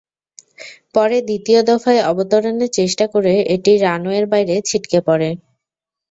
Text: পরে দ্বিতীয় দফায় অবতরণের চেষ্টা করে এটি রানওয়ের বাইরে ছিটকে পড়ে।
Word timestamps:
পরে 0.95 1.17
দ্বিতীয় 1.21 1.59
দফায় 1.69 2.01
অবতরণের 2.11 2.71
চেষ্টা 2.77 3.05
করে 3.13 3.33
এটি 3.55 3.71
রানওয়ের 3.83 4.25
বাইরে 4.31 4.55
ছিটকে 4.67 4.99
পড়ে। 5.07 5.29